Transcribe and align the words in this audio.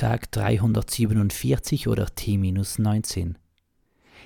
Tag 0.00 0.32
347 0.32 1.86
oder 1.86 2.06
T-19. 2.06 3.34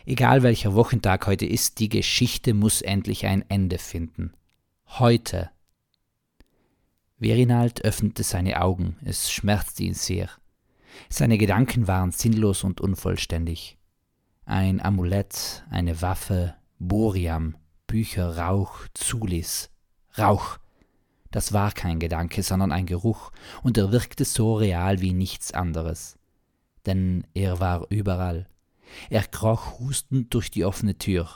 Egal 0.06 0.44
welcher 0.44 0.76
Wochentag 0.76 1.26
heute 1.26 1.46
ist, 1.46 1.80
die 1.80 1.88
Geschichte 1.88 2.54
muss 2.54 2.80
endlich 2.80 3.26
ein 3.26 3.44
Ende 3.48 3.78
finden. 3.78 4.34
Heute. 4.86 5.50
Verinald 7.18 7.84
öffnete 7.84 8.22
seine 8.22 8.62
Augen, 8.62 8.98
es 9.04 9.32
schmerzte 9.32 9.82
ihn 9.82 9.94
sehr. 9.94 10.30
Seine 11.08 11.38
Gedanken 11.38 11.88
waren 11.88 12.12
sinnlos 12.12 12.62
und 12.62 12.80
unvollständig. 12.80 13.76
Ein 14.44 14.80
Amulett, 14.80 15.64
eine 15.70 16.00
Waffe, 16.00 16.54
Boriam, 16.78 17.56
Bücher, 17.88 18.38
Rauch, 18.38 18.86
Zulis, 18.94 19.70
Rauch. 20.16 20.58
Das 21.34 21.52
war 21.52 21.72
kein 21.72 21.98
Gedanke, 21.98 22.44
sondern 22.44 22.70
ein 22.70 22.86
Geruch, 22.86 23.32
und 23.64 23.76
er 23.76 23.90
wirkte 23.90 24.24
so 24.24 24.54
real 24.54 25.00
wie 25.00 25.12
nichts 25.12 25.52
anderes. 25.52 26.16
Denn 26.86 27.26
er 27.34 27.58
war 27.58 27.88
überall. 27.90 28.46
Er 29.10 29.24
kroch 29.24 29.80
hustend 29.80 30.32
durch 30.32 30.52
die 30.52 30.64
offene 30.64 30.96
Tür. 30.96 31.28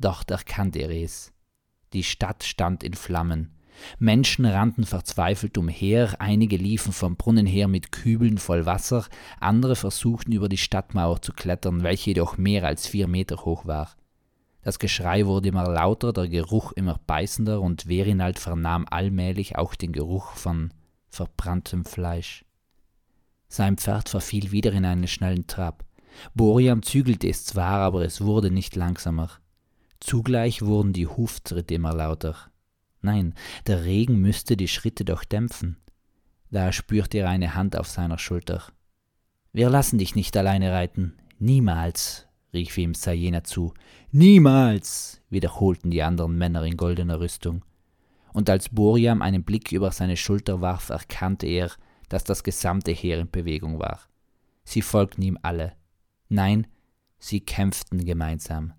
Dort 0.00 0.32
erkannte 0.32 0.80
er 0.80 0.90
es. 0.90 1.32
Die 1.92 2.02
Stadt 2.02 2.42
stand 2.42 2.82
in 2.82 2.94
Flammen. 2.94 3.54
Menschen 4.00 4.46
rannten 4.46 4.84
verzweifelt 4.84 5.56
umher, 5.58 6.16
einige 6.18 6.56
liefen 6.56 6.92
vom 6.92 7.14
Brunnen 7.14 7.46
her 7.46 7.68
mit 7.68 7.92
Kübeln 7.92 8.38
voll 8.38 8.66
Wasser, 8.66 9.06
andere 9.38 9.76
versuchten 9.76 10.32
über 10.32 10.48
die 10.48 10.58
Stadtmauer 10.58 11.22
zu 11.22 11.32
klettern, 11.32 11.84
welche 11.84 12.10
jedoch 12.10 12.36
mehr 12.36 12.64
als 12.64 12.88
vier 12.88 13.06
Meter 13.06 13.44
hoch 13.44 13.64
war. 13.64 13.94
Das 14.62 14.78
Geschrei 14.78 15.26
wurde 15.26 15.48
immer 15.48 15.64
lauter, 15.64 16.12
der 16.12 16.28
Geruch 16.28 16.72
immer 16.72 17.00
beißender, 17.06 17.60
und 17.60 17.82
Verinald 17.82 18.38
vernahm 18.38 18.86
allmählich 18.90 19.56
auch 19.56 19.74
den 19.74 19.92
Geruch 19.92 20.32
von 20.32 20.72
verbranntem 21.08 21.84
Fleisch. 21.84 22.44
Sein 23.48 23.78
Pferd 23.78 24.08
verfiel 24.08 24.52
wieder 24.52 24.72
in 24.72 24.84
einen 24.84 25.08
schnellen 25.08 25.46
Trab. 25.46 25.84
Boriam 26.34 26.82
zügelte 26.82 27.28
es 27.28 27.44
zwar, 27.44 27.80
aber 27.80 28.04
es 28.04 28.20
wurde 28.20 28.50
nicht 28.50 28.76
langsamer. 28.76 29.30
Zugleich 29.98 30.62
wurden 30.62 30.92
die 30.92 31.06
Huftritte 31.06 31.74
immer 31.74 31.94
lauter. 31.94 32.36
Nein, 33.02 33.34
der 33.66 33.84
Regen 33.84 34.20
müsste 34.20 34.56
die 34.56 34.68
Schritte 34.68 35.04
doch 35.04 35.24
dämpfen. 35.24 35.78
Da 36.50 36.72
spürte 36.72 37.18
er 37.18 37.28
eine 37.28 37.54
Hand 37.54 37.76
auf 37.76 37.88
seiner 37.88 38.18
Schulter. 38.18 38.64
Wir 39.52 39.70
lassen 39.70 39.98
dich 39.98 40.14
nicht 40.14 40.36
alleine 40.36 40.72
reiten. 40.72 41.16
Niemals, 41.38 42.28
rief 42.52 42.76
ihm 42.78 42.94
Sayena 42.94 43.44
zu. 43.44 43.74
Niemals, 44.10 45.20
wiederholten 45.30 45.90
die 45.90 46.02
anderen 46.02 46.36
Männer 46.36 46.64
in 46.64 46.76
goldener 46.76 47.20
Rüstung. 47.20 47.64
Und 48.32 48.48
als 48.48 48.68
Boriam 48.68 49.22
einen 49.22 49.44
Blick 49.44 49.72
über 49.72 49.90
seine 49.90 50.16
Schulter 50.16 50.60
warf, 50.60 50.90
erkannte 50.90 51.46
er, 51.46 51.70
dass 52.08 52.24
das 52.24 52.42
gesamte 52.42 52.92
Heer 52.92 53.18
in 53.18 53.30
Bewegung 53.30 53.78
war. 53.78 54.00
Sie 54.64 54.82
folgten 54.82 55.22
ihm 55.22 55.38
alle. 55.42 55.72
Nein, 56.28 56.66
sie 57.18 57.40
kämpften 57.40 58.04
gemeinsam. 58.04 58.72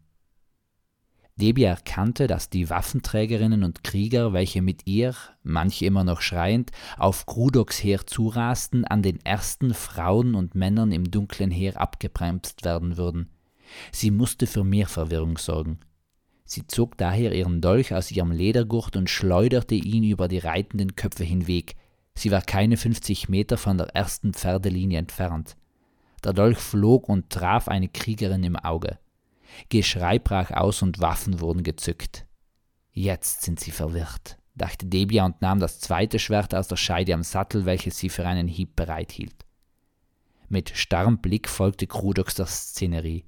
Debi 1.38 1.64
erkannte, 1.64 2.28
dass 2.28 2.50
die 2.50 2.70
Waffenträgerinnen 2.70 3.64
und 3.64 3.84
Krieger, 3.84 4.32
welche 4.32 4.62
mit 4.62 4.86
ihr, 4.86 5.16
manche 5.44 5.86
immer 5.86 6.04
noch 6.04 6.22
schreiend, 6.22 6.72
auf 6.98 7.26
Grudoks 7.26 7.84
Heer 7.84 8.06
zurasten, 8.06 8.86
an 8.86 9.02
den 9.02 9.20
ersten 9.26 9.74
Frauen 9.74 10.36
und 10.36 10.56
Männern 10.56 10.92
im 10.92 11.10
dunklen 11.10 11.50
Heer 11.50 11.80
abgebremst 11.80 12.64
werden 12.64 12.98
würden. 12.98 13.30
Sie 13.92 14.12
musste 14.12 14.48
für 14.48 14.64
mehr 14.64 14.88
Verwirrung 14.88 15.38
sorgen. 15.38 15.80
Sie 16.46 16.68
zog 16.68 16.98
daher 16.98 17.34
ihren 17.34 17.62
Dolch 17.62 17.94
aus 17.94 18.12
ihrem 18.12 18.32
Ledergurt 18.32 18.96
und 18.98 19.10
schleuderte 19.10 19.76
ihn 19.76 20.04
über 20.04 20.28
die 20.28 20.40
reitenden 20.40 20.96
Köpfe 20.96 21.24
hinweg. 21.24 21.76
Sie 22.14 22.32
war 22.32 22.42
keine 22.42 22.76
fünfzig 22.76 23.30
Meter 23.30 23.58
von 23.58 23.78
der 23.78 23.96
ersten 23.96 24.34
Pferdelinie 24.34 25.00
entfernt. 25.00 25.56
Der 26.24 26.34
Dolch 26.34 26.58
flog 26.58 27.08
und 27.08 27.30
traf 27.30 27.68
eine 27.68 27.88
Kriegerin 27.88 28.44
im 28.44 28.58
Auge. 28.58 29.00
Geschrei 29.70 30.20
brach 30.20 30.52
aus 30.52 30.82
und 30.82 31.00
Waffen 31.00 31.40
wurden 31.40 31.64
gezückt. 31.64 32.26
Jetzt 32.92 33.44
sind 33.44 33.60
sie 33.60 33.72
verwirrt, 33.72 34.38
dachte 34.56 34.86
Debia 34.86 35.26
und 35.26 35.42
nahm 35.42 35.60
das 35.60 35.80
zweite 35.80 36.20
Schwert 36.20 36.54
aus 36.54 36.68
der 36.68 36.76
Scheide 36.76 37.14
am 37.14 37.24
Sattel, 37.24 37.66
welches 37.66 37.98
sie 37.98 38.10
für 38.10 38.28
einen 38.28 38.48
Hieb 38.48 38.76
bereithielt. 38.76 39.46
Mit 40.50 40.72
starrem 40.76 41.20
Blick 41.20 41.48
folgte 41.48 41.88
Krudox 41.88 42.36
der 42.36 42.48
Szenerie. 42.48 43.24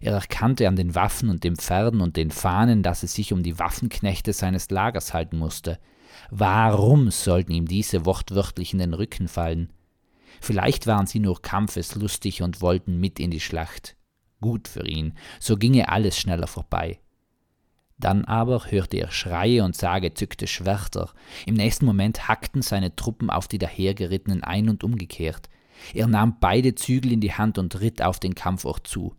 Er 0.00 0.14
erkannte 0.14 0.66
an 0.66 0.76
den 0.76 0.94
Waffen 0.94 1.28
und 1.28 1.44
den 1.44 1.56
Pferden 1.56 2.00
und 2.00 2.16
den 2.16 2.30
Fahnen, 2.30 2.82
dass 2.82 3.02
es 3.02 3.14
sich 3.14 3.32
um 3.32 3.42
die 3.42 3.58
Waffenknechte 3.58 4.32
seines 4.32 4.70
Lagers 4.70 5.14
halten 5.14 5.38
musste. 5.38 5.78
Warum 6.30 7.10
sollten 7.10 7.52
ihm 7.52 7.66
diese 7.66 8.04
wortwörtlich 8.04 8.72
in 8.72 8.78
den 8.78 8.94
Rücken 8.94 9.28
fallen? 9.28 9.70
Vielleicht 10.40 10.86
waren 10.86 11.06
sie 11.06 11.20
nur 11.20 11.40
kampfeslustig 11.40 12.42
und 12.42 12.60
wollten 12.60 12.98
mit 12.98 13.20
in 13.20 13.30
die 13.30 13.40
Schlacht. 13.40 13.96
Gut 14.40 14.66
für 14.66 14.86
ihn, 14.86 15.14
so 15.38 15.56
ginge 15.56 15.88
alles 15.88 16.18
schneller 16.18 16.48
vorbei. 16.48 16.98
Dann 17.98 18.24
aber 18.24 18.70
hörte 18.70 18.96
er 18.96 19.12
Schreie 19.12 19.62
und 19.62 19.76
sah 19.76 20.00
gezückte 20.00 20.48
Schwerter. 20.48 21.10
Im 21.46 21.54
nächsten 21.54 21.86
Moment 21.86 22.26
hackten 22.26 22.60
seine 22.60 22.96
Truppen 22.96 23.30
auf 23.30 23.46
die 23.46 23.58
dahergerittenen 23.58 24.42
ein 24.42 24.68
und 24.68 24.82
umgekehrt. 24.82 25.48
Er 25.94 26.08
nahm 26.08 26.38
beide 26.40 26.74
Zügel 26.74 27.12
in 27.12 27.20
die 27.20 27.32
Hand 27.32 27.58
und 27.58 27.80
ritt 27.80 28.02
auf 28.02 28.18
den 28.18 28.34
Kampfort 28.34 28.80
zu. 28.84 29.14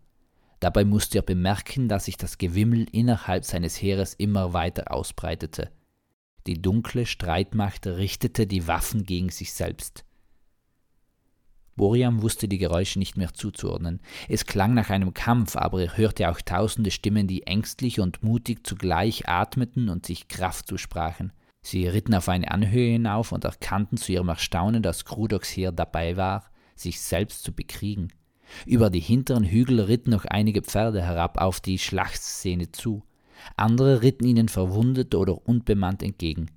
Dabei 0.63 0.85
musste 0.85 1.17
er 1.17 1.23
bemerken, 1.23 1.89
dass 1.89 2.05
sich 2.05 2.15
das 2.15 2.37
Gewimmel 2.37 2.87
innerhalb 2.93 3.43
seines 3.43 3.81
Heeres 3.81 4.13
immer 4.13 4.53
weiter 4.53 4.93
ausbreitete. 4.93 5.69
Die 6.47 6.61
dunkle 6.61 7.05
Streitmacht 7.05 7.85
richtete 7.85 8.47
die 8.47 8.65
Waffen 8.65 9.03
gegen 9.03 9.27
sich 9.27 9.51
selbst. 9.51 10.05
Boriam 11.75 12.21
wusste 12.21 12.47
die 12.47 12.59
Geräusche 12.59 12.97
nicht 12.97 13.17
mehr 13.17 13.33
zuzuordnen. 13.33 13.99
Es 14.29 14.45
klang 14.45 14.73
nach 14.73 14.89
einem 14.89 15.13
Kampf, 15.13 15.57
aber 15.57 15.81
er 15.81 15.97
hörte 15.97 16.29
auch 16.29 16.39
tausende 16.39 16.91
Stimmen, 16.91 17.27
die 17.27 17.45
ängstlich 17.45 17.99
und 17.99 18.23
mutig 18.23 18.65
zugleich 18.65 19.27
atmeten 19.27 19.89
und 19.89 20.05
sich 20.05 20.29
Kraft 20.29 20.67
zusprachen. 20.67 21.33
Sie 21.61 21.89
ritten 21.89 22.15
auf 22.15 22.29
eine 22.29 22.49
Anhöhe 22.49 22.93
hinauf 22.93 23.33
und 23.33 23.43
erkannten 23.43 23.97
zu 23.97 24.13
ihrem 24.13 24.29
Erstaunen, 24.29 24.81
dass 24.81 25.03
Krudoks 25.03 25.49
Heer 25.49 25.73
dabei 25.73 26.15
war, 26.15 26.49
sich 26.77 27.01
selbst 27.01 27.43
zu 27.43 27.51
bekriegen. 27.51 28.13
Über 28.65 28.89
die 28.89 28.99
hinteren 28.99 29.43
Hügel 29.43 29.81
ritten 29.81 30.11
noch 30.11 30.25
einige 30.25 30.61
Pferde 30.61 31.01
herab 31.01 31.39
auf 31.39 31.59
die 31.59 31.79
Schlachtszene 31.79 32.71
zu. 32.71 33.03
Andere 33.57 34.01
ritten 34.01 34.25
ihnen 34.25 34.49
verwundet 34.49 35.15
oder 35.15 35.47
unbemannt 35.47 36.03
entgegen. 36.03 36.49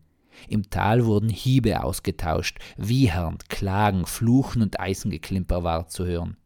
Im 0.48 0.68
Tal 0.70 1.06
wurden 1.06 1.28
Hiebe 1.28 1.82
ausgetauscht, 1.82 2.58
Wiehern, 2.76 3.38
Klagen, 3.48 4.06
Fluchen 4.06 4.62
und 4.62 4.78
Eisengeklimper 4.78 5.64
war 5.64 5.88
zu 5.88 6.04
hören. 6.04 6.36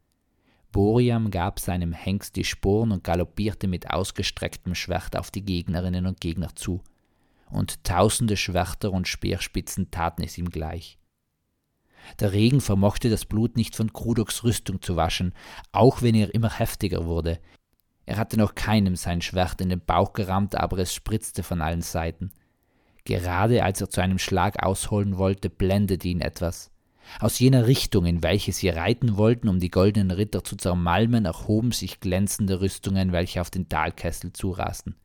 Boriam 0.73 1.31
gab 1.31 1.59
seinem 1.59 1.93
Hengst 1.93 2.37
die 2.37 2.45
Sporen 2.45 2.93
und 2.93 3.03
galoppierte 3.03 3.67
mit 3.67 3.91
ausgestrecktem 3.91 4.77
Schwert 4.77 5.17
auf 5.17 5.31
die 5.33 5.45
Gegnerinnen 5.45 6.07
und 6.07 6.21
Gegner 6.21 6.55
zu. 6.55 6.81
Und 7.51 7.83
tausende 7.83 8.37
Schwerter 8.37 8.93
und 8.93 9.09
Speerspitzen 9.09 9.91
taten 9.91 10.23
es 10.23 10.39
ihm 10.39 10.51
gleich. 10.51 11.00
Der 12.19 12.33
Regen 12.33 12.61
vermochte 12.61 13.09
das 13.09 13.25
Blut 13.25 13.57
nicht 13.57 13.77
von 13.77 13.93
Krudoks 13.93 14.45
Rüstung 14.45 14.83
zu 14.83 14.97
waschen, 14.97 15.33
auch 15.73 16.03
wenn 16.03 16.15
er 16.15 16.35
immer 16.35 16.59
heftiger 16.59 17.07
wurde. 17.07 17.39
Er 18.07 18.17
hatte 18.17 18.37
noch 18.37 18.55
keinem 18.55 18.97
sein 18.97 19.23
Schwert 19.23 19.61
in 19.61 19.69
den 19.69 19.85
Bauch 19.85 20.13
gerammt, 20.13 20.57
aber 20.57 20.79
es 20.79 20.93
spritzte 20.93 21.43
von 21.43 21.61
allen 21.61 21.83
Seiten. 21.83 22.33
Gerade 23.05 23.63
als 23.63 23.81
er 23.81 23.89
zu 23.89 24.01
einem 24.01 24.19
Schlag 24.19 24.63
ausholen 24.63 25.17
wollte, 25.17 25.49
blendete 25.49 26.09
ihn 26.09 26.21
etwas. 26.21 26.71
Aus 27.19 27.39
jener 27.39 27.67
Richtung, 27.67 28.07
in 28.07 28.23
welche 28.23 28.53
sie 28.53 28.69
reiten 28.69 29.17
wollten, 29.17 29.49
um 29.49 29.59
die 29.59 29.71
goldenen 29.71 30.11
Ritter 30.11 30.45
zu 30.45 30.57
zermalmen, 30.57 31.25
erhoben 31.25 31.73
sich 31.73 32.01
glänzende 32.01 32.61
Rüstungen, 32.61 33.13
welche 33.13 33.41
auf 33.41 33.51
den 33.51 33.69
Talkessel 33.69 34.33
zurasten. 34.33 34.97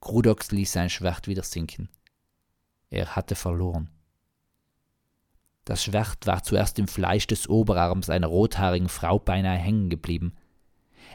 Krudox 0.00 0.52
ließ 0.52 0.70
sein 0.70 0.90
Schwert 0.90 1.26
wieder 1.26 1.42
sinken. 1.42 1.88
Er 2.90 3.16
hatte 3.16 3.34
verloren. 3.34 3.90
Das 5.66 5.82
Schwert 5.82 6.26
war 6.26 6.44
zuerst 6.44 6.78
im 6.78 6.86
Fleisch 6.86 7.26
des 7.26 7.48
Oberarms 7.48 8.08
einer 8.08 8.28
rothaarigen 8.28 8.88
Frau 8.88 9.18
beinahe 9.18 9.58
hängen 9.58 9.90
geblieben. 9.90 10.32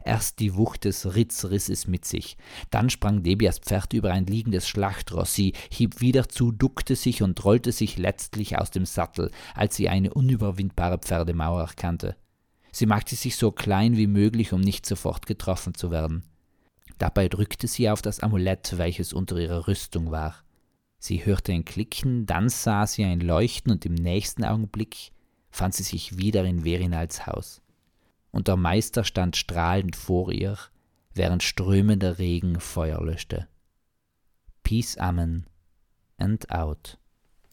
Erst 0.03 0.39
die 0.39 0.55
Wucht 0.55 0.83
des 0.83 1.15
Ritz 1.15 1.45
riss 1.45 1.69
es 1.69 1.87
mit 1.87 2.03
sich. 2.03 2.35
Dann 2.69 2.89
sprang 2.89 3.23
Debias 3.23 3.59
Pferd 3.59 3.93
über 3.93 4.11
ein 4.11 4.25
liegendes 4.25 4.67
Schlachtross. 4.67 5.33
Sie 5.33 5.53
hieb 5.71 6.01
wieder 6.01 6.27
zu, 6.27 6.51
duckte 6.51 6.97
sich 6.97 7.21
und 7.23 7.43
rollte 7.45 7.71
sich 7.71 7.97
letztlich 7.97 8.57
aus 8.57 8.71
dem 8.71 8.85
Sattel, 8.85 9.31
als 9.55 9.77
sie 9.77 9.87
eine 9.87 10.13
unüberwindbare 10.13 10.97
Pferdemauer 10.97 11.61
erkannte. 11.61 12.17
Sie 12.73 12.87
machte 12.87 13.15
sich 13.15 13.37
so 13.37 13.51
klein 13.51 13.95
wie 13.95 14.07
möglich, 14.07 14.51
um 14.51 14.59
nicht 14.59 14.85
sofort 14.85 15.27
getroffen 15.27 15.75
zu 15.75 15.91
werden. 15.91 16.23
Dabei 16.97 17.29
drückte 17.29 17.67
sie 17.67 17.89
auf 17.89 18.01
das 18.01 18.19
Amulett, 18.19 18.77
welches 18.77 19.13
unter 19.13 19.37
ihrer 19.37 19.67
Rüstung 19.67 20.11
war. 20.11 20.35
Sie 21.03 21.25
hörte 21.25 21.51
ein 21.51 21.65
Klicken, 21.65 22.27
dann 22.27 22.47
sah 22.47 22.85
sie 22.85 23.03
ein 23.03 23.21
Leuchten 23.21 23.71
und 23.71 23.87
im 23.87 23.95
nächsten 23.95 24.45
Augenblick 24.45 25.11
fand 25.49 25.73
sie 25.73 25.81
sich 25.81 26.19
wieder 26.19 26.45
in 26.45 26.63
Verinals 26.63 27.25
Haus. 27.25 27.63
Und 28.29 28.47
der 28.47 28.55
Meister 28.55 29.03
stand 29.03 29.35
strahlend 29.35 29.95
vor 29.95 30.31
ihr, 30.31 30.59
während 31.15 31.41
strömender 31.41 32.19
Regen 32.19 32.59
Feuer 32.59 33.03
löschte. 33.03 33.47
Peace 34.61 34.95
Amen 34.99 35.47
and 36.19 36.51
out. 36.51 36.99